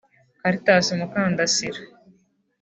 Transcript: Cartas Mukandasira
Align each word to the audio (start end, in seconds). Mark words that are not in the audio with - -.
Cartas 0.41 0.85
Mukandasira 0.99 1.79